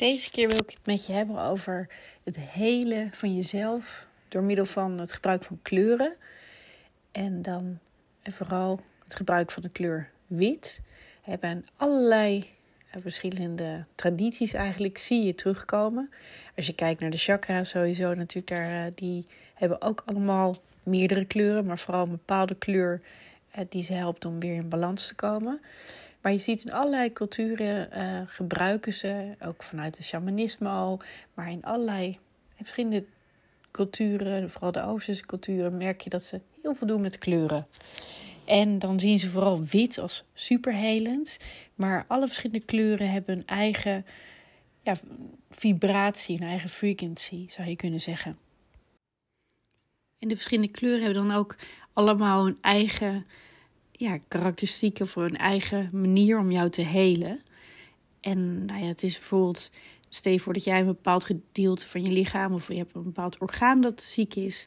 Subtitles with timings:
[0.00, 1.88] Deze keer wil ik het met je hebben over
[2.24, 6.16] het helen van jezelf door middel van het gebruik van kleuren.
[7.12, 7.78] En dan
[8.22, 10.82] vooral het gebruik van de kleur wit.
[11.24, 12.50] We hebben allerlei
[12.90, 16.10] eh, verschillende tradities eigenlijk zie je terugkomen.
[16.56, 21.24] Als je kijkt naar de chakra's sowieso natuurlijk, daar, eh, die hebben ook allemaal meerdere
[21.24, 23.00] kleuren, maar vooral een bepaalde kleur
[23.50, 25.60] eh, die ze helpt om weer in balans te komen.
[26.20, 31.00] Maar je ziet in allerlei culturen uh, gebruiken ze, ook vanuit het shamanisme al,
[31.34, 32.18] maar in allerlei
[32.54, 33.04] verschillende
[33.70, 37.66] culturen, vooral de Oosterse culturen, merk je dat ze heel veel doen met kleuren.
[38.44, 41.38] En dan zien ze vooral wit als superhelend.
[41.74, 44.06] Maar alle verschillende kleuren hebben een eigen
[44.82, 44.94] ja,
[45.50, 48.38] vibratie, een eigen frequency, zou je kunnen zeggen.
[50.18, 51.56] En de verschillende kleuren hebben dan ook
[51.92, 53.26] allemaal een eigen
[54.00, 57.40] ja, karakteristieken voor een eigen manier om jou te helen.
[58.20, 59.72] En nou ja, het is bijvoorbeeld,
[60.08, 63.38] stel voor dat jij een bepaald gedeelte van je lichaam of je hebt een bepaald
[63.38, 64.66] orgaan dat ziek is,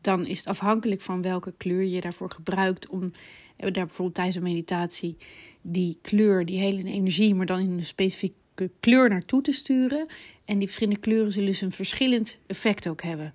[0.00, 3.12] dan is het afhankelijk van welke kleur je daarvoor gebruikt om
[3.56, 5.16] daar bijvoorbeeld tijdens een meditatie
[5.62, 10.06] die kleur, die hele energie, maar dan in een specifieke kleur naartoe te sturen.
[10.44, 13.34] En die verschillende kleuren zullen dus een verschillend effect ook hebben.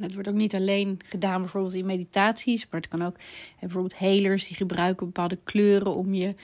[0.00, 3.16] Het wordt ook niet alleen gedaan bijvoorbeeld in meditaties, maar het kan ook
[3.60, 6.34] bijvoorbeeld helers die gebruiken bepaalde kleuren om je,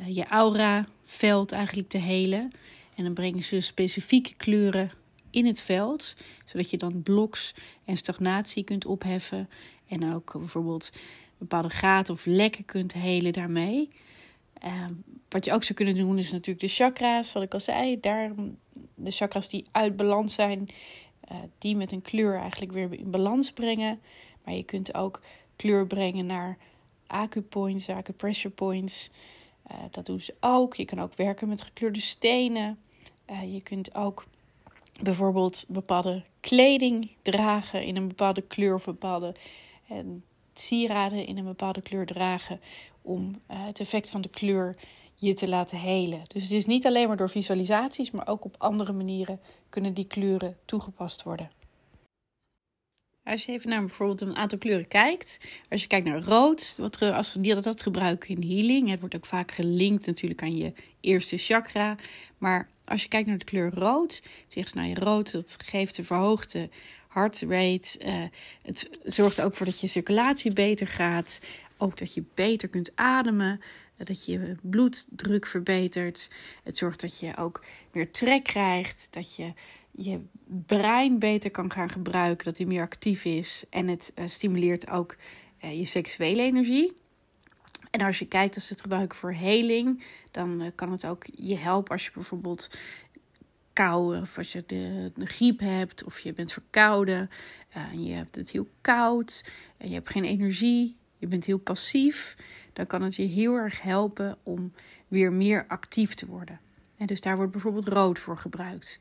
[0.00, 2.52] uh, je aura-veld eigenlijk te helen.
[2.94, 4.90] En dan brengen ze specifieke kleuren
[5.30, 9.48] in het veld, zodat je dan bloks en stagnatie kunt opheffen.
[9.88, 10.92] En ook bijvoorbeeld
[11.38, 13.90] bepaalde gaten of lekken kunt helen daarmee.
[14.64, 14.86] Uh,
[15.28, 18.00] wat je ook zou kunnen doen is natuurlijk de chakra's, wat ik al zei.
[18.00, 18.32] Daar,
[18.94, 20.68] de chakras die uit balans zijn,
[21.32, 24.00] uh, die met een kleur eigenlijk weer in balans brengen.
[24.44, 25.20] Maar je kunt ook
[25.56, 26.58] kleur brengen naar
[27.06, 29.10] acupoints, acupressure points.
[29.70, 30.74] Uh, dat doen ze ook.
[30.74, 32.78] Je kan ook werken met gekleurde stenen.
[33.52, 34.24] je kunt ook
[35.02, 39.34] bijvoorbeeld bepaalde kleding dragen in een bepaalde kleur of bepaalde
[40.52, 42.60] sieraden in een bepaalde kleur dragen
[43.02, 44.76] om het effect van de kleur
[45.14, 46.22] je te laten helen.
[46.26, 50.06] Dus het is niet alleen maar door visualisaties, maar ook op andere manieren kunnen die
[50.06, 51.50] kleuren toegepast worden.
[53.24, 55.38] Als je even naar bijvoorbeeld een aantal kleuren kijkt,
[55.70, 59.26] als je kijkt naar rood, wat als die dat, gebruiken in healing, het wordt ook
[59.26, 61.94] vaak gelinkt natuurlijk aan je eerste chakra,
[62.38, 65.98] maar als je kijkt naar de kleur rood, zegt ze nou je rood, dat geeft
[65.98, 66.68] een verhoogde
[67.14, 67.98] heart rate.
[68.04, 68.22] Uh,
[68.62, 71.40] het zorgt ook voor dat je circulatie beter gaat.
[71.76, 73.60] Ook dat je beter kunt ademen.
[73.96, 76.30] Dat je bloeddruk verbetert.
[76.62, 79.08] Het zorgt dat je ook meer trek krijgt.
[79.10, 79.52] Dat je
[79.90, 80.20] je
[80.66, 82.44] brein beter kan gaan gebruiken.
[82.44, 83.64] Dat hij meer actief is.
[83.70, 85.16] En het uh, stimuleert ook
[85.64, 86.92] uh, je seksuele energie.
[87.90, 91.92] En als je kijkt als het gebruiken voor heling, dan kan het ook je helpen
[91.92, 92.68] als je bijvoorbeeld
[93.74, 97.30] kou, of als je de, de, griep hebt, of je bent verkouden
[97.70, 102.36] en je hebt het heel koud en je hebt geen energie, je bent heel passief,
[102.72, 104.72] dan kan het je heel erg helpen om
[105.08, 106.60] weer meer actief te worden.
[106.96, 109.00] En dus daar wordt bijvoorbeeld rood voor gebruikt.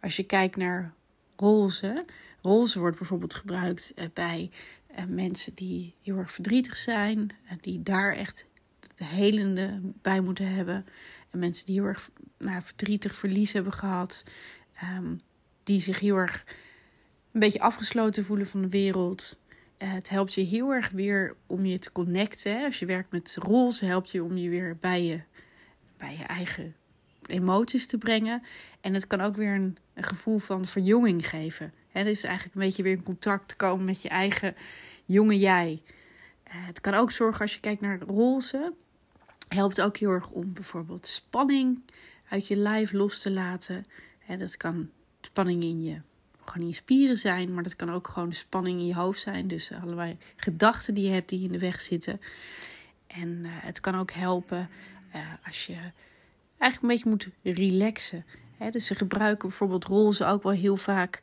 [0.00, 0.92] Als je kijkt naar
[1.36, 2.04] roze,
[2.42, 4.50] roze wordt bijvoorbeeld gebruikt eh, bij
[4.86, 7.30] eh, mensen die heel erg verdrietig zijn,
[7.60, 8.48] die daar echt
[8.80, 10.86] het helende bij moeten hebben.
[11.30, 14.24] En mensen die heel erg nou, verdrietig verlies hebben gehad.
[14.96, 15.20] Um,
[15.62, 16.44] die zich heel erg
[17.32, 19.40] een beetje afgesloten voelen van de wereld.
[19.84, 22.64] Uh, het helpt je heel erg weer om je te connecten.
[22.64, 25.20] Als je werkt met roze, helpt je om je weer bij je,
[25.96, 26.74] bij je eigen
[27.26, 28.42] emoties te brengen.
[28.80, 31.72] En het kan ook weer een, gevoel van verjonging geven.
[31.88, 34.54] Het is eigenlijk een beetje weer in contact komen met je eigen
[35.04, 35.82] jonge jij.
[36.46, 38.72] Uh, het kan ook zorgen als je kijkt naar roze
[39.48, 41.82] helpt ook heel erg om bijvoorbeeld spanning
[42.28, 43.84] uit je lijf los te laten.
[44.26, 44.90] En dat kan
[45.20, 46.00] spanning in je,
[46.44, 49.48] gewoon in je spieren zijn, maar dat kan ook gewoon spanning in je hoofd zijn.
[49.48, 52.20] Dus allerlei gedachten die je hebt die in de weg zitten.
[53.06, 54.68] En uh, het kan ook helpen
[55.14, 55.76] uh, als je
[56.58, 58.24] eigenlijk een beetje moet relaxen.
[58.56, 58.70] Hè?
[58.70, 61.20] Dus ze gebruiken bijvoorbeeld roze ook wel heel vaak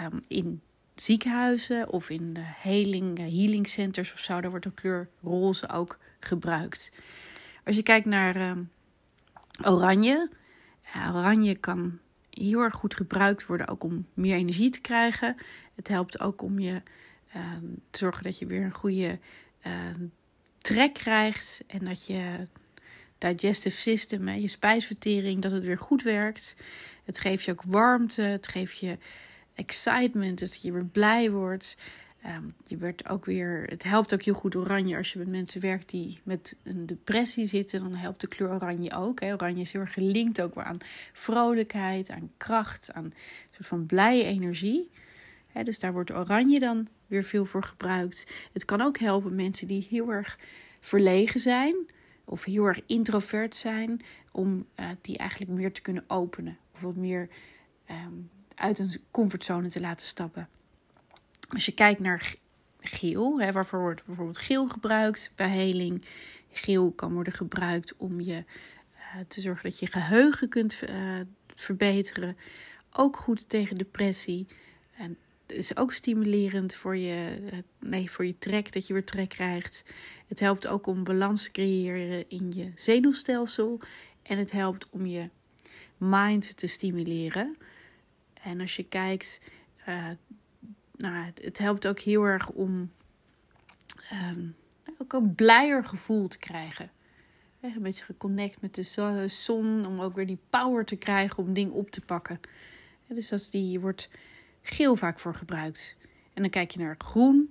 [0.00, 0.60] um, in
[0.94, 4.40] ziekenhuizen of in de healing, healing centers of zo.
[4.40, 7.02] Daar wordt de kleur roze ook gebruikt.
[7.64, 8.52] Als je kijkt naar uh,
[9.64, 10.30] oranje,
[10.94, 11.98] ja, oranje kan
[12.40, 15.36] heel erg goed gebruikt worden ook om meer energie te krijgen.
[15.74, 16.82] Het helpt ook om je
[17.36, 17.42] uh,
[17.90, 19.18] te zorgen dat je weer een goede
[19.66, 19.72] uh,
[20.60, 22.46] trek krijgt en dat je
[23.18, 26.56] digestive system, je spijsvertering, dat het weer goed werkt.
[27.04, 28.98] Het geeft je ook warmte, het geeft je
[29.54, 31.76] excitement, dat je weer blij wordt.
[32.22, 35.60] Ehm, je werd ook weer, het helpt ook heel goed oranje als je met mensen
[35.60, 37.80] werkt die met een depressie zitten.
[37.80, 39.20] Dan helpt de kleur oranje ook.
[39.20, 39.32] Hè.
[39.32, 40.78] Oranje is heel erg gelinkt ook weer aan
[41.12, 43.14] vrolijkheid, aan kracht, aan een
[43.50, 44.90] soort van blije energie.
[45.46, 48.32] Hè, dus daar wordt oranje dan weer veel voor gebruikt.
[48.52, 50.38] Het kan ook helpen mensen die heel erg
[50.80, 51.76] verlegen zijn
[52.24, 54.00] of heel erg introvert zijn,
[54.32, 56.58] om uh, die eigenlijk meer te kunnen openen.
[56.74, 57.28] Of wat meer
[57.90, 60.48] um, uit een comfortzone te laten stappen.
[61.54, 62.34] Als je kijkt naar
[62.80, 66.04] geel, hè, waarvoor wordt bijvoorbeeld geel gebruikt bij heling.
[66.50, 68.44] Geel kan worden gebruikt om je
[68.94, 71.20] uh, te zorgen dat je geheugen kunt uh,
[71.54, 72.36] verbeteren.
[72.92, 74.46] Ook goed tegen depressie.
[74.96, 75.16] En
[75.46, 77.38] het is ook stimulerend voor je,
[77.78, 79.94] nee, voor je trek, dat je weer trek krijgt.
[80.26, 83.80] Het helpt ook om balans te creëren in je zenuwstelsel.
[84.22, 85.28] En het helpt om je
[85.96, 87.56] mind te stimuleren.
[88.42, 89.50] En als je kijkt,
[91.00, 92.90] nou, het helpt ook heel erg om
[94.32, 94.54] um,
[94.98, 96.90] ook een blijer gevoel te krijgen.
[97.60, 101.72] Een beetje geconnect met de zon, om ook weer die power te krijgen om dingen
[101.72, 102.40] op te pakken.
[103.06, 104.08] Dus dat is die wordt
[104.62, 105.96] geel vaak voor gebruikt.
[106.34, 107.50] En dan kijk je naar groen.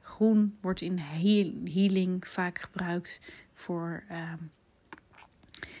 [0.00, 4.32] Groen wordt in healing vaak gebruikt voor uh,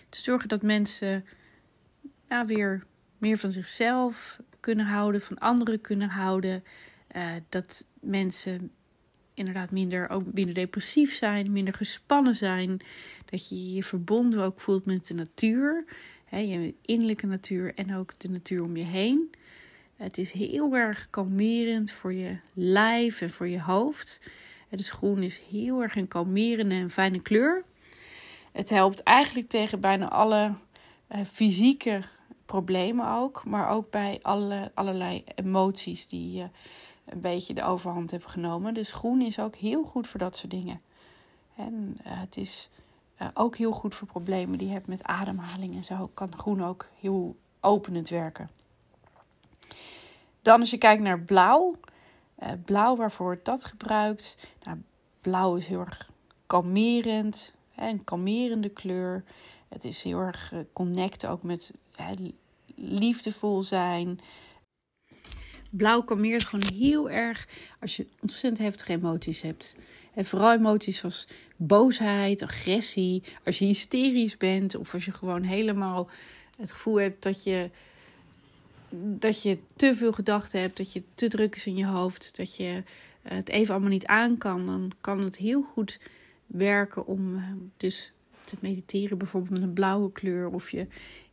[0.08, 1.24] te zorgen dat mensen
[2.28, 2.84] nou, weer
[3.18, 6.64] meer van zichzelf kunnen houden, van anderen kunnen houden.
[7.16, 8.70] Uh, dat mensen
[9.34, 12.80] inderdaad minder, ook minder depressief zijn, minder gespannen zijn.
[13.24, 15.84] Dat je je verbonden ook voelt met de natuur.
[16.24, 19.30] Hè, je innerlijke natuur en ook de natuur om je heen.
[19.96, 24.30] Het is heel erg kalmerend voor je lijf en voor je hoofd.
[24.70, 27.64] Dus groen is heel erg een kalmerende en fijne kleur.
[28.52, 30.54] Het helpt eigenlijk tegen bijna alle
[31.12, 32.02] uh, fysieke
[32.46, 36.44] problemen ook, maar ook bij alle, allerlei emoties die uh,
[37.04, 38.74] een beetje de overhand hebben genomen.
[38.74, 40.80] Dus groen is ook heel goed voor dat soort dingen.
[41.56, 42.70] En uh, het is
[43.34, 46.10] ook heel goed voor problemen die je hebt met ademhaling en zo.
[46.14, 48.50] Kan groen ook heel openend werken.
[50.42, 51.74] Dan als je kijkt naar blauw.
[52.42, 54.48] Uh, blauw, waarvoor wordt dat gebruikt?
[54.62, 54.82] Nou,
[55.20, 56.12] blauw is heel erg
[56.46, 57.54] kalmerend.
[57.70, 59.24] Hè, een kalmerende kleur.
[59.68, 62.12] Het is heel erg connect ook met hè,
[62.74, 64.20] liefdevol zijn.
[65.76, 67.48] Blauw kalmeert gewoon heel erg
[67.80, 69.76] als je ontzettend heftige emoties hebt.
[70.14, 73.22] En vooral emoties zoals boosheid, agressie.
[73.44, 76.08] Als je hysterisch bent of als je gewoon helemaal
[76.56, 77.70] het gevoel hebt dat je
[79.02, 82.56] dat je te veel gedachten hebt, dat je te druk is in je hoofd, dat
[82.56, 82.82] je
[83.22, 86.00] eh, het even allemaal niet aan kan, dan kan het heel goed
[86.46, 87.42] werken om eh,
[87.76, 90.86] dus te mediteren, bijvoorbeeld met een blauwe kleur of je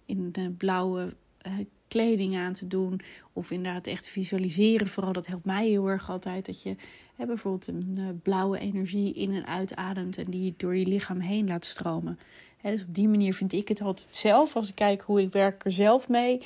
[0.06, 1.14] in de blauwe
[1.48, 1.54] uh,
[1.92, 3.02] kleding aan te doen.
[3.34, 4.88] Of inderdaad echt visualiseren.
[4.88, 6.46] Vooral dat helpt mij heel erg altijd.
[6.46, 6.76] Dat je
[7.16, 11.66] hè, bijvoorbeeld een blauwe energie in en uitademt en die door je lichaam heen laat
[11.66, 12.20] stromen.
[12.62, 14.56] dus op die manier vind ik het altijd zelf.
[14.56, 16.42] Als ik kijk hoe ik werk er zelf mee.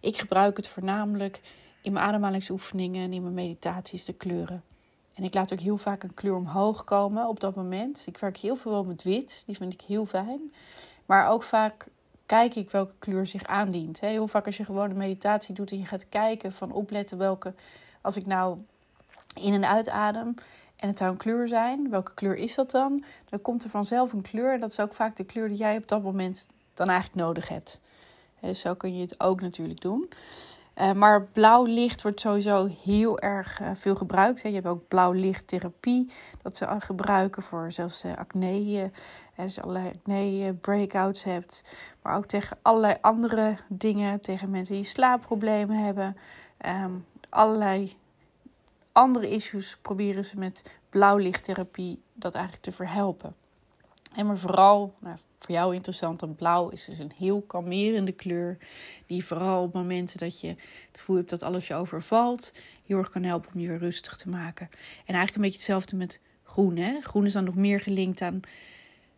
[0.00, 1.40] Ik gebruik het voornamelijk
[1.82, 4.62] in mijn ademhalingsoefeningen en in mijn meditaties, de kleuren.
[5.14, 8.04] En ik laat ook heel vaak een kleur omhoog komen op dat moment.
[8.06, 10.52] Ik werk heel veel met wit, die vind ik heel fijn.
[11.06, 11.86] Maar ook vaak
[12.26, 14.00] kijk ik welke kleur zich aandient.
[14.00, 17.54] Heel vaak als je gewoon een meditatie doet en je gaat kijken van opletten welke...
[18.00, 18.58] Als ik nou
[19.40, 20.34] in en uitadem
[20.76, 23.04] en het zou een kleur zijn, welke kleur is dat dan?
[23.28, 24.52] Dan komt er vanzelf een kleur.
[24.52, 27.48] En dat is ook vaak de kleur die jij op dat moment dan eigenlijk nodig
[27.48, 27.80] hebt.
[28.40, 30.08] Dus zo kun je het ook natuurlijk doen.
[30.76, 34.42] Uh, maar blauw licht wordt sowieso heel erg uh, veel gebruikt.
[34.42, 34.48] Hè.
[34.48, 36.12] Je hebt ook blauw lichttherapie.
[36.42, 38.90] Dat ze gebruiken voor zelfs uh, acne.
[39.36, 41.76] Als je allerlei acne breakouts hebt.
[42.02, 44.20] Maar ook tegen allerlei andere dingen.
[44.20, 46.16] Tegen mensen die slaapproblemen hebben.
[46.66, 47.96] Um, allerlei
[48.92, 53.34] andere issues proberen ze met blauw lichttherapie dat eigenlijk te verhelpen.
[54.16, 58.58] En maar vooral, nou, voor jou interessant, dat blauw is dus een heel kalmerende kleur.
[59.06, 63.10] Die vooral op momenten dat je het gevoel hebt dat alles je overvalt, heel erg
[63.10, 64.68] kan helpen om je rustig te maken.
[64.70, 66.76] En eigenlijk een beetje hetzelfde met groen.
[66.76, 67.00] Hè?
[67.00, 68.40] Groen is dan nog meer gelinkt aan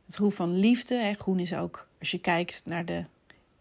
[0.07, 0.95] het gevoel van liefde.
[0.95, 1.13] Hè?
[1.13, 3.05] Groen is ook, als je kijkt naar de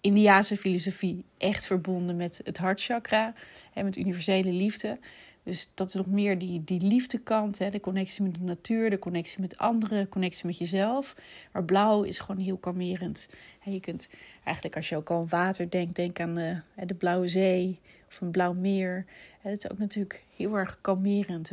[0.02, 3.34] Indiaanse filosofie, echt verbonden met het hartchakra.
[3.74, 5.00] Hè, met universele liefde.
[5.48, 7.70] Dus dat is nog meer die, die liefdekant, hè?
[7.70, 11.16] de connectie met de natuur, de connectie met anderen, de connectie met jezelf.
[11.52, 13.30] Maar blauw is gewoon heel kalmerend.
[13.64, 14.10] En je kunt
[14.44, 18.32] eigenlijk, als je ook aan water denkt, denk aan de, de blauwe zee of een
[18.32, 19.06] blauw meer.
[19.42, 21.50] En dat is ook natuurlijk heel erg kalmerend,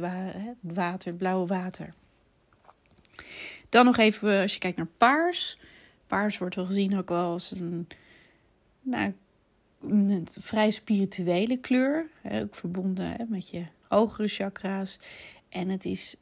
[0.60, 1.88] water, het blauwe water.
[3.68, 5.58] Dan nog even, als je kijkt naar paars.
[6.06, 7.88] Paars wordt wel gezien ook wel als een,
[8.82, 9.14] nou,
[9.88, 12.10] een vrij spirituele kleur.
[12.32, 14.98] Ook verbonden met je hogere chakra's.
[15.48, 16.16] En het is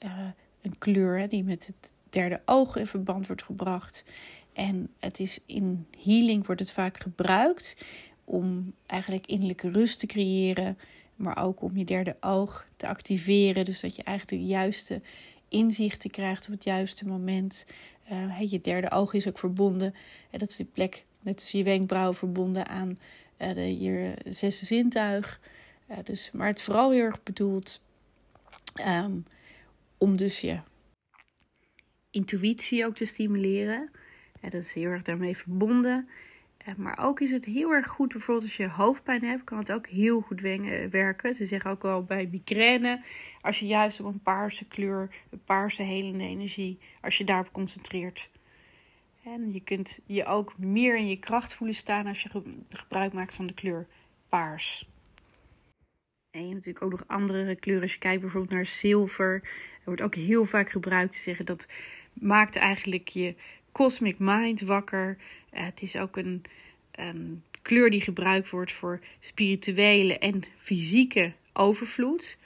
[0.62, 4.12] een kleur die met het derde oog in verband wordt gebracht.
[4.52, 7.84] En het is in healing wordt het vaak gebruikt
[8.24, 10.78] om eigenlijk innerlijke rust te creëren,
[11.16, 13.64] maar ook om je derde oog te activeren.
[13.64, 15.00] Dus dat je eigenlijk de juiste
[15.48, 17.66] inzichten krijgt op het juiste moment.
[18.12, 19.94] Uh, je derde oog is ook verbonden.
[20.30, 22.96] En dat is die plek, net je wenkbrauwen, verbonden aan
[23.54, 25.40] de, je zesde zintuig.
[25.90, 27.84] Uh, dus, maar het vooral heel erg bedoeld
[28.86, 29.24] um,
[29.98, 30.58] om dus je
[32.10, 33.90] intuïtie ook te stimuleren.
[34.40, 36.08] Dat is heel erg daarmee verbonden.
[36.56, 39.72] Eh, maar ook is het heel erg goed, bijvoorbeeld als je hoofdpijn hebt, kan het
[39.72, 40.40] ook heel goed
[40.90, 41.34] werken.
[41.34, 43.04] Ze zeggen ook wel bij migraine,
[43.40, 48.30] als je juist op een paarse kleur, een paarse helende energie, als je daarop concentreert.
[49.22, 52.30] En je kunt je ook meer in je kracht voelen staan als je
[52.70, 53.86] gebruik maakt van de kleur
[54.28, 54.88] paars.
[56.30, 57.82] En je hebt natuurlijk ook nog andere kleuren.
[57.82, 61.66] Als je kijkt bijvoorbeeld naar zilver, er wordt ook heel vaak gebruikt te zeggen dat
[62.12, 63.34] maakt eigenlijk je
[63.72, 65.16] cosmic mind wakker.
[65.52, 66.42] Uh, het is ook een,
[66.90, 72.36] een, kleur die gebruikt wordt voor spirituele en fysieke overvloed.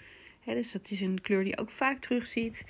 [0.45, 2.66] dus dat is een kleur die je ook vaak terugziet.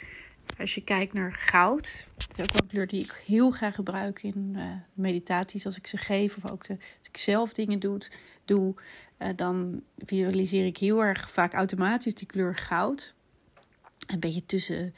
[0.59, 4.23] Als je kijkt naar goud, dat is ook een kleur die ik heel graag gebruik
[4.23, 8.01] in uh, meditaties als ik ze geef of ook als ik zelf dingen doe,
[8.45, 8.75] doe
[9.19, 13.15] uh, dan visualiseer ik heel erg vaak automatisch die kleur goud.
[14.07, 14.95] Een beetje tussen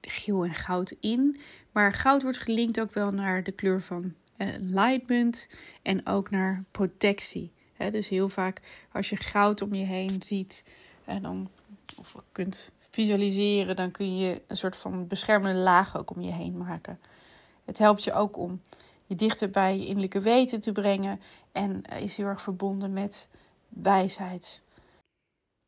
[0.00, 1.40] geel en goud in.
[1.72, 5.48] Maar goud wordt gelinkt ook wel naar de kleur van uh, alignment
[5.82, 7.52] en ook naar protectie.
[7.90, 8.60] dus heel vaak
[8.92, 10.64] als je goud om je heen ziet
[11.04, 11.50] en dan,
[11.96, 16.56] of kunt visualiseren, dan kun je een soort van beschermende laag ook om je heen
[16.56, 17.00] maken.
[17.64, 18.60] Het helpt je ook om
[19.04, 21.20] je dichter bij je innerlijke weten te brengen
[21.52, 23.28] en is heel erg verbonden met
[23.68, 24.62] wijsheid.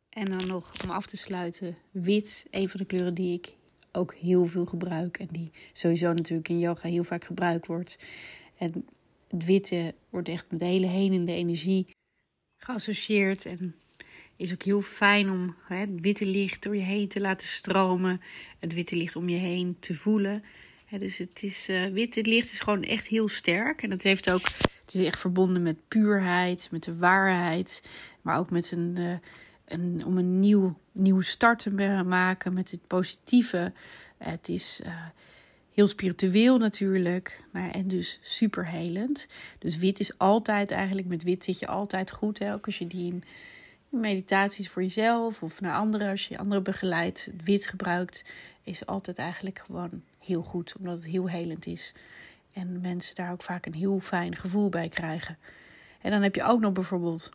[0.09, 3.55] En dan nog om af te sluiten, wit, een van de kleuren die ik
[3.93, 5.19] ook heel veel gebruik.
[5.19, 8.07] En die sowieso natuurlijk in yoga heel vaak gebruikt wordt.
[8.57, 8.87] En
[9.29, 11.87] het witte wordt echt met de hele henende energie
[12.57, 13.47] geassocieerd.
[13.47, 13.75] En
[14.37, 18.21] is ook heel fijn om hè, het witte licht door je heen te laten stromen.
[18.59, 20.45] Het witte licht om je heen te voelen.
[20.99, 23.83] dus het is, uh, witte licht is gewoon echt heel sterk.
[23.83, 24.49] En dat heeft ook,
[24.85, 27.91] het is echt verbonden met puurheid, met de waarheid.
[28.23, 29.15] Maar ook met een, uh,
[29.65, 33.73] een om een nieuw, nieuwe start te maken met het positieve.
[34.19, 35.07] Het is uh,
[35.77, 37.45] heel spiritueel natuurlijk.
[37.53, 39.29] Maar, en dus super helend.
[39.59, 42.39] Dus wit is altijd eigenlijk, met wit zit je altijd goed.
[42.39, 42.53] Hè?
[42.53, 43.23] Ook als je die in
[43.89, 49.63] meditaties voor jezelf of naar anderen, als je anderen begeleidt, wit gebruikt, is altijd eigenlijk
[49.67, 50.75] gewoon heel goed.
[50.79, 51.95] Omdat het heel helend is.
[52.53, 55.39] En mensen daar ook vaak een heel fijn gevoel bij krijgen.
[56.01, 57.31] En dan heb je ook nog bijvoorbeeld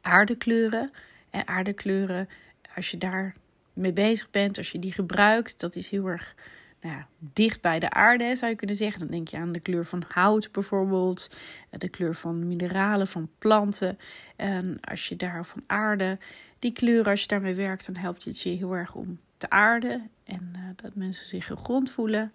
[0.00, 0.90] aardekleuren.
[1.30, 2.28] En aardekleuren,
[2.74, 3.34] als je daar
[3.72, 6.34] mee bezig bent, als je die gebruikt, dat is heel erg
[6.80, 9.00] nou ja, dicht bij de aarde, zou je kunnen zeggen.
[9.00, 11.28] Dan denk je aan de kleur van hout bijvoorbeeld,
[11.70, 13.98] de kleur van mineralen, van planten.
[14.36, 16.18] En als je daar van aarde,
[16.58, 20.10] die kleuren, als je daarmee werkt, dan helpt het je heel erg om te aarden
[20.24, 22.32] en uh, dat mensen zich gegrond voelen.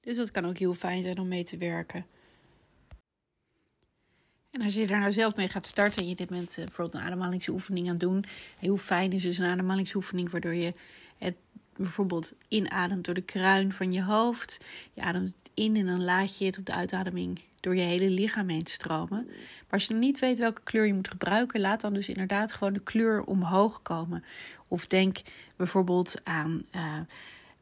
[0.00, 2.06] Dus dat kan ook heel fijn zijn om mee te werken.
[4.50, 6.94] En als je daar nou zelf mee gaat starten en je dit met uh, bijvoorbeeld
[6.94, 8.24] een ademhalingsoefening aan doen.
[8.58, 10.74] Heel fijn is dus een ademhalingsoefening waardoor je
[11.82, 14.64] bijvoorbeeld inademt door de kruin van je hoofd.
[14.92, 18.10] Je ademt het in en dan laat je het op de uitademing door je hele
[18.10, 19.24] lichaam heen stromen.
[19.26, 22.72] Maar als je niet weet welke kleur je moet gebruiken, laat dan dus inderdaad gewoon
[22.72, 24.24] de kleur omhoog komen.
[24.68, 25.18] Of denk
[25.56, 26.98] bijvoorbeeld aan uh,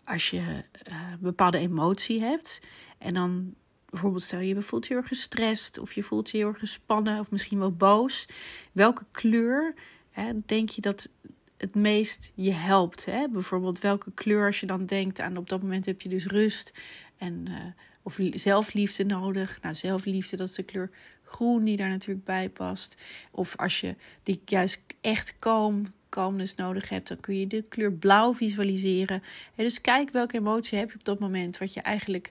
[0.04, 0.42] als je
[0.90, 2.60] uh, bepaalde emotie hebt
[2.98, 3.54] en dan
[3.90, 7.20] bijvoorbeeld stel je voelt je heel erg gestrest of je voelt je heel erg gespannen
[7.20, 8.28] of misschien wel boos.
[8.72, 9.74] Welke kleur
[10.10, 11.10] hè, denk je dat
[11.58, 13.04] het meest je helpt?
[13.04, 13.28] Hè?
[13.28, 16.78] Bijvoorbeeld welke kleur als je dan denkt aan op dat moment heb je dus rust
[17.16, 17.54] en uh,
[18.02, 19.58] of zelfliefde nodig.
[19.62, 20.90] Nou, zelfliefde dat is de kleur
[21.24, 23.02] groen die daar natuurlijk bij past.
[23.30, 27.92] Of als je die juist echt kalm kalmness nodig hebt, dan kun je de kleur
[27.92, 29.22] blauw visualiseren.
[29.54, 32.30] En dus kijk welke emotie heb je op dat moment wat je eigenlijk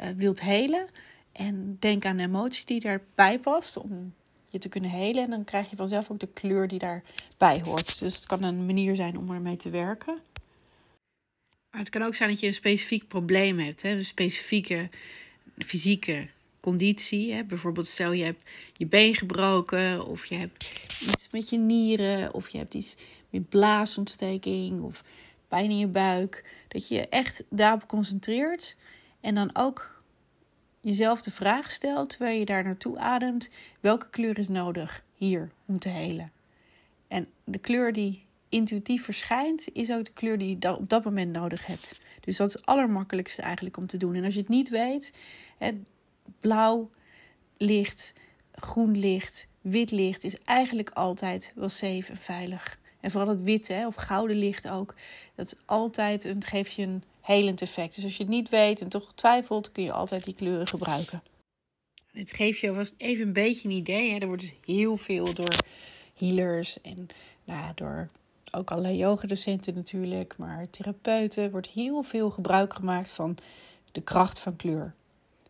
[0.00, 0.86] uh, wilt helen.
[1.32, 4.14] En denk aan de emotie die daarbij past om
[4.58, 5.24] te kunnen helen.
[5.24, 7.98] En dan krijg je vanzelf ook de kleur die daarbij hoort.
[7.98, 10.18] Dus het kan een manier zijn om ermee te werken.
[11.70, 13.82] Maar het kan ook zijn dat je een specifiek probleem hebt.
[13.82, 13.88] Hè?
[13.88, 14.88] Een specifieke
[15.58, 16.28] fysieke
[16.60, 17.32] conditie.
[17.32, 17.44] Hè?
[17.44, 20.06] Bijvoorbeeld stel je hebt je been gebroken.
[20.06, 20.70] Of je hebt
[21.00, 22.34] iets met je nieren.
[22.34, 22.96] Of je hebt iets
[23.30, 24.82] met blaasontsteking.
[24.82, 25.04] Of
[25.48, 26.44] pijn in je buik.
[26.68, 28.76] Dat je echt daarop concentreert.
[29.20, 29.95] En dan ook
[30.86, 33.48] jezelf de vraag stelt, terwijl je daar naartoe ademt,
[33.80, 36.32] welke kleur is nodig hier om te helen?
[37.08, 41.32] En de kleur die intuïtief verschijnt, is ook de kleur die je op dat moment
[41.32, 42.00] nodig hebt.
[42.20, 44.14] Dus dat is het allermakkelijkste eigenlijk om te doen.
[44.14, 45.18] En als je het niet weet,
[46.40, 46.90] blauw
[47.56, 48.12] licht,
[48.52, 52.78] groen licht, wit licht is eigenlijk altijd wel safe en veilig.
[53.00, 54.94] En vooral het witte of gouden licht ook.
[55.34, 57.94] Dat is altijd een, geeft je een helend effect.
[57.94, 61.22] Dus als je het niet weet en toch twijfelt, kun je altijd die kleuren gebruiken.
[62.12, 64.10] Het geeft je alvast even een beetje een idee.
[64.10, 64.18] Hè.
[64.18, 65.56] Er wordt dus heel veel door
[66.14, 67.06] healers en
[67.44, 68.08] nou, door
[68.50, 73.38] ook allerlei yogadocenten natuurlijk, maar therapeuten wordt heel veel gebruik gemaakt van
[73.92, 74.94] de kracht van kleur.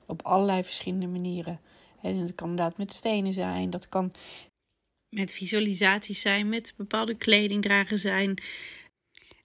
[0.06, 1.60] Op allerlei verschillende manieren.
[2.02, 4.12] En dat kan inderdaad met stenen zijn, dat kan
[5.08, 8.42] met visualisaties zijn, met bepaalde kleding dragen zijn.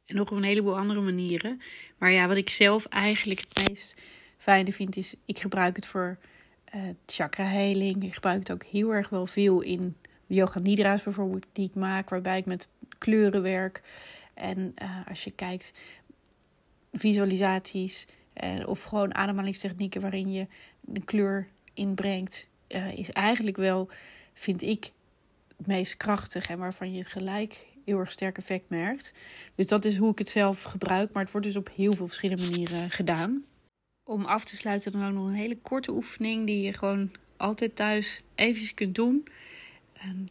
[0.05, 1.61] En nog op een heleboel andere manieren.
[2.01, 4.01] Maar ja, wat ik zelf eigenlijk het meest
[4.37, 6.17] fijne vind, is ik gebruik het voor
[6.75, 8.03] uh, chakra heling.
[8.03, 9.95] Ik gebruik het ook heel erg wel veel in
[10.27, 13.81] yoga nidra's bijvoorbeeld, die ik maak, waarbij ik met kleuren werk.
[14.33, 15.81] En uh, als je kijkt,
[16.93, 18.07] visualisaties
[18.43, 20.47] uh, of gewoon ademhalingstechnieken waarin je
[20.81, 22.49] de kleur inbrengt,
[22.95, 23.89] is eigenlijk wel,
[24.33, 24.91] vind ik,
[25.57, 29.13] het meest krachtig en waarvan je het gelijk heel erg sterk effect merkt.
[29.55, 32.07] Dus dat is hoe ik het zelf gebruik, maar het wordt dus op heel veel
[32.07, 33.45] verschillende manieren gedaan.
[34.03, 37.75] Om af te sluiten dan ook nog een hele korte oefening die je gewoon altijd
[37.75, 39.27] thuis even kunt doen.
[39.93, 40.29] En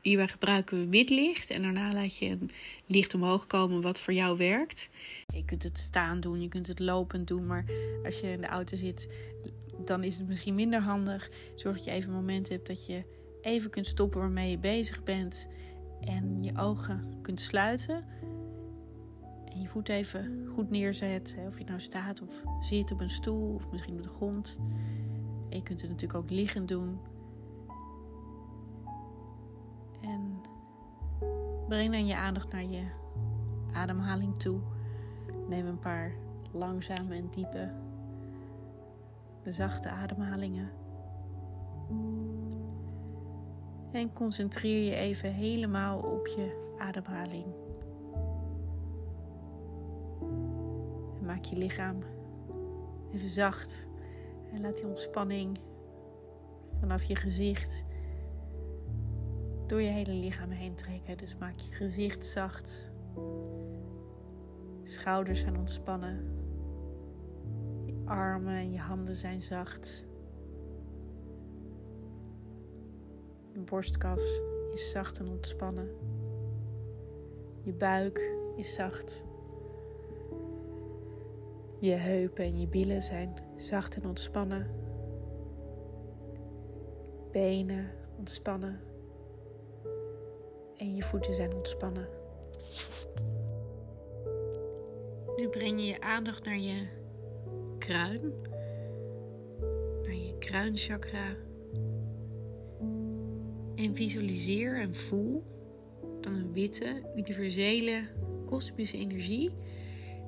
[0.00, 2.50] hierbij gebruiken we wit licht en daarna laat je een
[2.86, 4.88] licht omhoog komen wat voor jou werkt.
[5.34, 7.64] Je kunt het staan doen, je kunt het lopend doen, maar
[8.04, 9.14] als je in de auto zit,
[9.84, 11.30] dan is het misschien minder handig.
[11.54, 13.04] Zorg dat je even een moment hebt dat je
[13.42, 15.48] even kunt stoppen waarmee je bezig bent
[16.04, 18.04] en je ogen kunt sluiten.
[19.44, 21.38] En je voet even goed neerzet.
[21.46, 24.58] Of je nou staat of zit op een stoel of misschien op de grond.
[25.50, 26.98] En je kunt het natuurlijk ook liggend doen.
[30.00, 30.40] En
[31.68, 32.84] breng dan je aandacht naar je
[33.72, 34.60] ademhaling toe.
[35.48, 36.12] Neem een paar
[36.52, 37.72] langzame en diepe,
[39.44, 40.70] zachte ademhalingen.
[43.94, 47.44] En concentreer je even helemaal op je ademhaling.
[51.18, 51.98] En maak je lichaam
[53.12, 53.88] even zacht.
[54.52, 55.58] En laat die ontspanning
[56.80, 57.84] vanaf je gezicht
[59.66, 61.16] door je hele lichaam heen trekken.
[61.16, 62.92] Dus maak je gezicht zacht.
[64.82, 66.24] Schouders zijn ontspannen.
[67.86, 70.06] Je armen en je handen zijn zacht.
[73.64, 75.88] Borstkas is zacht en ontspannen.
[77.62, 79.26] Je buik is zacht.
[81.78, 84.70] Je heupen en je billen zijn zacht en ontspannen.
[87.30, 88.80] Benen ontspannen.
[90.76, 92.08] En je voeten zijn ontspannen.
[95.36, 96.86] Nu breng je je aandacht naar je
[97.78, 98.32] kruin,
[100.02, 101.36] naar je kruinchakra.
[103.76, 105.44] En visualiseer en voel
[106.20, 108.08] dan een witte, universele,
[108.46, 109.50] kosmische energie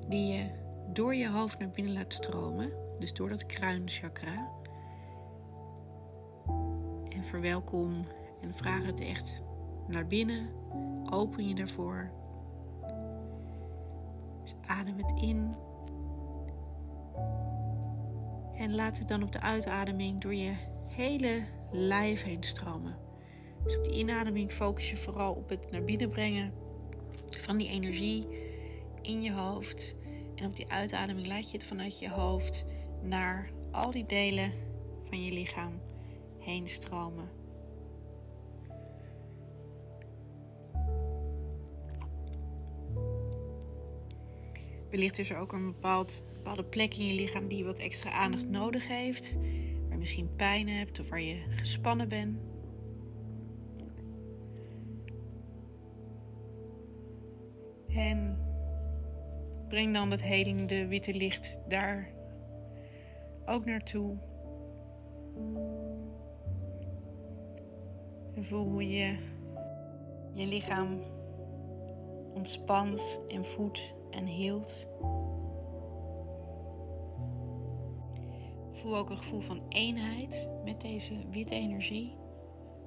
[0.09, 0.49] die je
[0.93, 2.71] door je hoofd naar binnen laat stromen.
[2.99, 4.49] Dus door dat kruinchakra.
[7.09, 8.07] En verwelkom
[8.41, 9.41] en vraag het echt
[9.87, 10.49] naar binnen.
[11.09, 12.11] Open je daarvoor.
[14.41, 15.55] Dus adem het in.
[18.53, 20.53] En laat het dan op de uitademing door je
[20.87, 23.06] hele lijf heen stromen.
[23.63, 26.53] Dus op die inademing focus je vooral op het naar binnen brengen
[27.29, 28.27] van die energie
[29.01, 29.95] in je hoofd.
[30.35, 32.65] En op die uitademing laat je het vanuit je hoofd
[33.01, 34.51] naar al die delen
[35.03, 35.81] van je lichaam
[36.39, 37.29] heen stromen.
[44.89, 48.47] Wellicht is er ook een bepaald, bepaalde plek in je lichaam die wat extra aandacht
[48.47, 49.33] nodig heeft.
[49.33, 52.37] Waar je misschien pijn hebt of waar je gespannen bent.
[57.97, 58.37] En
[59.67, 62.09] breng dan dat helende witte licht daar
[63.45, 64.15] ook naartoe.
[68.35, 69.17] En voel hoe je
[70.33, 70.99] je lichaam
[72.33, 74.87] ontspant en voedt en hield.
[78.71, 82.15] Voel ook een gevoel van eenheid met deze witte energie,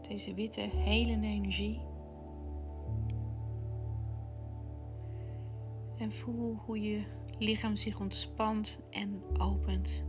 [0.08, 1.89] deze witte helende energie.
[6.00, 7.04] En voel hoe je
[7.38, 10.04] lichaam zich ontspant en opent.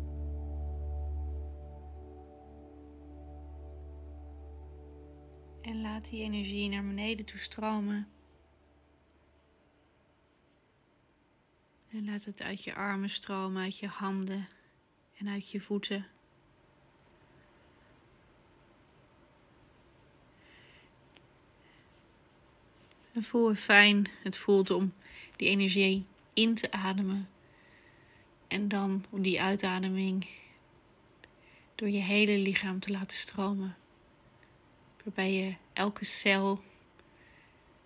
[5.61, 8.07] En laat die energie naar beneden toe stromen
[11.91, 14.47] En laat het uit je armen stromen, uit je handen
[15.17, 16.07] en uit je voeten.
[23.13, 24.93] En voel fijn het voelt om
[25.41, 27.29] die energie in te ademen.
[28.47, 30.27] En dan om die uitademing
[31.75, 33.75] door je hele lichaam te laten stromen.
[35.03, 36.63] Waarbij je elke cel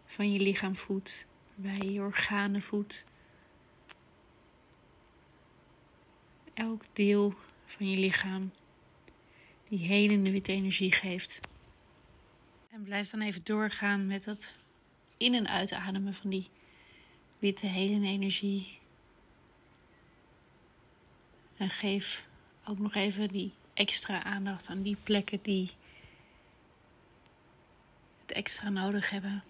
[0.05, 1.27] van je lichaam voedt.
[1.55, 3.05] Waarbij je je organen voedt.
[6.53, 7.33] Elk deel
[7.65, 8.51] van je lichaam
[9.67, 11.39] die helende witte energie geeft.
[12.69, 14.55] En blijf dan even doorgaan met dat
[15.17, 16.49] in- en uitademen van die
[17.45, 18.77] witte energie.
[21.57, 22.25] En geef
[22.67, 25.71] ook nog even die extra aandacht aan die plekken die
[28.21, 29.43] het extra nodig hebben.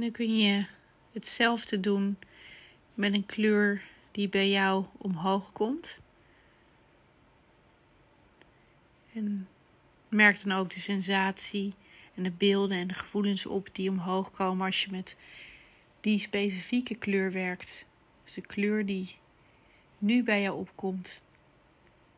[0.00, 0.66] En dan kun je
[1.12, 2.18] hetzelfde doen
[2.94, 6.00] met een kleur die bij jou omhoog komt.
[9.12, 9.48] En
[10.08, 11.74] merk dan ook de sensatie
[12.14, 15.16] en de beelden en de gevoelens op die omhoog komen als je met
[16.00, 17.84] die specifieke kleur werkt.
[18.24, 19.16] Dus de kleur die
[19.98, 21.22] nu bij jou opkomt,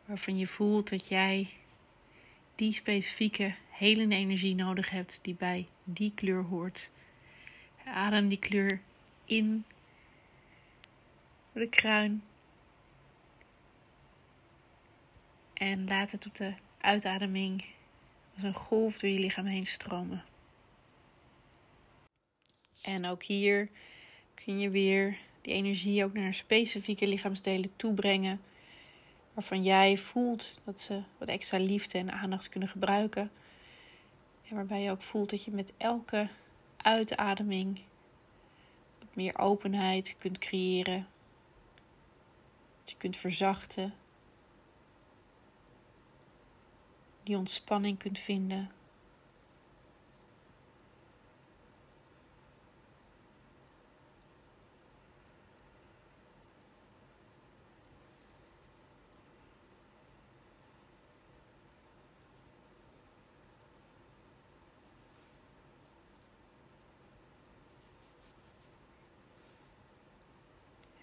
[0.05, 1.51] waarvan je voelt dat jij
[2.55, 6.91] die specifieke helende energie nodig hebt die bij die kleur hoort.
[7.85, 8.81] Adem die kleur
[9.25, 9.65] in
[11.53, 12.23] de kruin.
[15.55, 17.65] En laat het op de uitademing
[18.35, 20.25] als een golf door je lichaam heen stromen.
[22.83, 23.69] En ook hier
[24.35, 28.41] kun je weer die energie ook naar specifieke lichaamsdelen toebrengen.
[29.35, 33.31] Waarvan jij voelt dat ze wat extra liefde en aandacht kunnen gebruiken.
[34.49, 36.29] En waarbij je ook voelt dat je met elke
[36.83, 37.81] uitademing
[39.13, 41.07] meer openheid kunt creëren.
[42.81, 43.95] Dat je kunt verzachten.
[47.23, 48.71] Die ontspanning kunt vinden.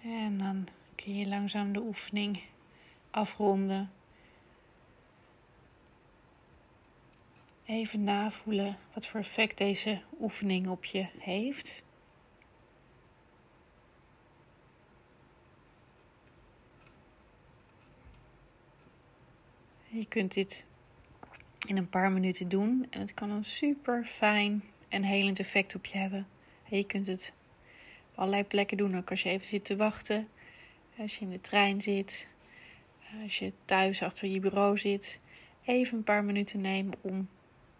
[0.02, 0.68] En dan
[1.17, 2.41] je langzaam de oefening
[3.12, 3.91] afronden.
[7.65, 11.84] Even navoelen wat voor effect deze oefening op je heeft.
[19.88, 20.65] Je kunt dit
[21.67, 25.86] in een paar minuten doen en het kan een super fijn en helend effect op
[25.86, 26.28] je hebben.
[26.69, 27.34] je kunt het
[28.15, 28.98] allerlei plekken doen.
[28.98, 30.28] Ook als je even zit te wachten,
[31.02, 32.28] als je in de trein zit,
[33.24, 35.20] als je thuis achter je bureau zit.
[35.66, 37.30] Even een paar minuten nemen om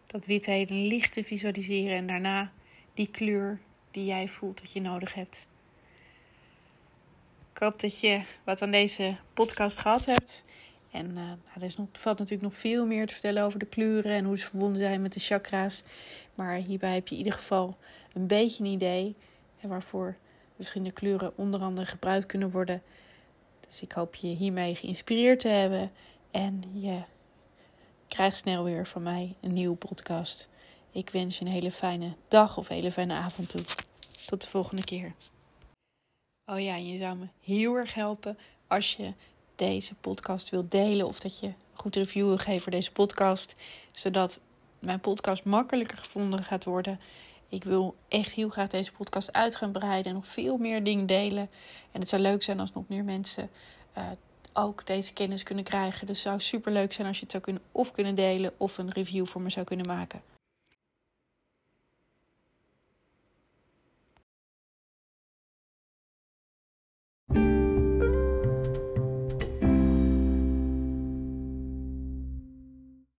[0.08, 2.52] dat witheid licht te visualiseren en daarna
[2.94, 3.60] die kleur
[3.92, 5.48] die jij voelt dat je nodig hebt.
[7.54, 10.46] Ik hoop dat je wat aan deze podcast gehad hebt.
[10.92, 13.66] En uh, nou, er is nog, valt natuurlijk nog veel meer te vertellen over de
[13.66, 15.84] kleuren en hoe ze verbonden zijn met de chakra's.
[16.36, 17.78] Maar hierbij heb je in ieder geval
[18.14, 19.16] een beetje een idee
[19.62, 20.18] waarvoor
[20.56, 22.82] verschillende kleuren onder andere gebruikt kunnen worden.
[23.70, 25.92] Dus ik hoop je hiermee geïnspireerd te hebben.
[26.32, 27.02] En je
[28.08, 30.50] krijgt snel weer van mij een nieuwe podcast.
[30.92, 33.62] Ik wens je een hele fijne dag of een hele fijne avond toe.
[34.26, 35.14] Tot de volgende keer.
[36.46, 39.14] Oh ja, je zou me heel erg helpen als je
[39.56, 43.56] deze podcast wilt delen of dat je een goed review wil geven voor deze podcast,
[43.92, 44.40] zodat
[44.80, 47.00] mijn podcast makkelijker gevonden gaat worden
[47.50, 51.50] ik wil echt heel graag deze podcast uit gaan en nog veel meer dingen delen.
[51.92, 53.50] En het zou leuk zijn als nog meer mensen
[53.98, 54.04] uh,
[54.54, 56.08] ook deze kennis kunnen krijgen.
[56.08, 58.78] Dus het zou super leuk zijn als je het zou kunnen of kunnen delen of
[58.78, 60.22] een review voor me zou kunnen maken.